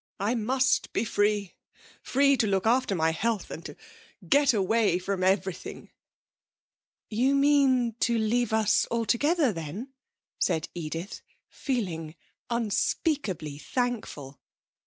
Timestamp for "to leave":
7.99-8.51